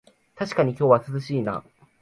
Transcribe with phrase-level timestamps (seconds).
[0.35, 1.63] たしかに今日は涼しいな